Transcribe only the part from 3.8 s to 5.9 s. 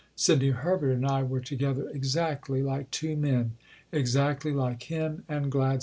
exactly like him and Gladstone."